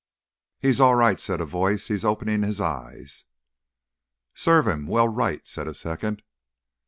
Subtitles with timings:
[0.57, 1.87] "He's all right," said a voice.
[1.89, 3.25] "He's opening his eyes."
[4.33, 6.23] "Serve him well right," said a second.